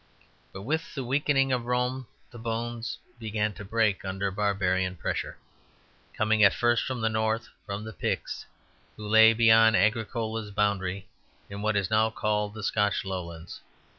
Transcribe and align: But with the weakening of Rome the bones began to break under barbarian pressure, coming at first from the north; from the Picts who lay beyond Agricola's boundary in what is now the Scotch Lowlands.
But 0.51 0.63
with 0.63 0.95
the 0.95 1.03
weakening 1.03 1.51
of 1.51 1.67
Rome 1.67 2.07
the 2.31 2.39
bones 2.39 2.97
began 3.19 3.53
to 3.53 3.63
break 3.63 4.03
under 4.03 4.31
barbarian 4.31 4.95
pressure, 4.95 5.37
coming 6.17 6.43
at 6.43 6.55
first 6.55 6.85
from 6.85 7.01
the 7.01 7.07
north; 7.07 7.49
from 7.67 7.83
the 7.83 7.93
Picts 7.93 8.47
who 8.97 9.07
lay 9.07 9.31
beyond 9.33 9.75
Agricola's 9.75 10.49
boundary 10.49 11.07
in 11.51 11.61
what 11.61 11.77
is 11.77 11.91
now 11.91 12.09
the 12.09 12.63
Scotch 12.63 13.05
Lowlands. 13.05 13.61